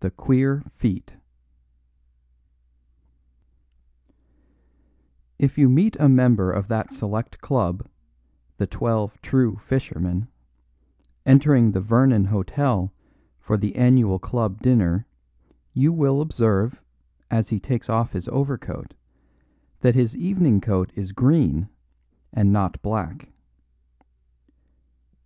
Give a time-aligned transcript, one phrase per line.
[0.00, 1.16] The Queer Feet
[5.38, 7.88] If you meet a member of that select club,
[8.58, 10.28] "The Twelve True Fishermen,"
[11.24, 12.92] entering the Vernon Hotel
[13.40, 15.06] for the annual club dinner,
[15.72, 16.82] you will observe,
[17.30, 18.92] as he takes off his overcoat,
[19.80, 21.70] that his evening coat is green
[22.30, 23.32] and not black.